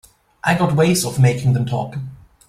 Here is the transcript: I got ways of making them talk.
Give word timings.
I 0.43 0.55
got 0.57 0.75
ways 0.75 1.05
of 1.05 1.19
making 1.19 1.53
them 1.53 1.67
talk. 1.67 1.95